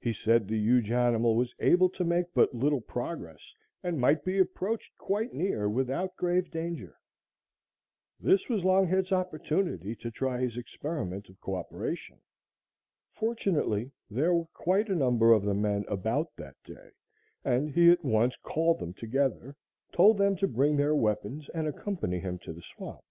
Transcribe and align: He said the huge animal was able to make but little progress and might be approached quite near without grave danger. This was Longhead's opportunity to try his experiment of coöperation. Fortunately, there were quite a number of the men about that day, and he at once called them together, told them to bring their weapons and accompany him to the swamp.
He 0.00 0.12
said 0.12 0.48
the 0.48 0.58
huge 0.58 0.90
animal 0.90 1.36
was 1.36 1.54
able 1.60 1.88
to 1.90 2.02
make 2.02 2.34
but 2.34 2.52
little 2.52 2.80
progress 2.80 3.54
and 3.80 4.00
might 4.00 4.24
be 4.24 4.40
approached 4.40 4.98
quite 4.98 5.32
near 5.34 5.68
without 5.68 6.16
grave 6.16 6.50
danger. 6.50 6.96
This 8.18 8.48
was 8.48 8.64
Longhead's 8.64 9.12
opportunity 9.12 9.94
to 9.94 10.10
try 10.10 10.40
his 10.40 10.56
experiment 10.56 11.28
of 11.28 11.38
coöperation. 11.38 12.18
Fortunately, 13.12 13.92
there 14.10 14.34
were 14.34 14.46
quite 14.52 14.88
a 14.88 14.96
number 14.96 15.32
of 15.32 15.44
the 15.44 15.54
men 15.54 15.84
about 15.86 16.34
that 16.34 16.56
day, 16.64 16.90
and 17.44 17.70
he 17.70 17.88
at 17.92 18.04
once 18.04 18.34
called 18.38 18.80
them 18.80 18.92
together, 18.92 19.54
told 19.92 20.18
them 20.18 20.34
to 20.38 20.48
bring 20.48 20.76
their 20.76 20.96
weapons 20.96 21.48
and 21.50 21.68
accompany 21.68 22.18
him 22.18 22.36
to 22.40 22.52
the 22.52 22.62
swamp. 22.62 23.04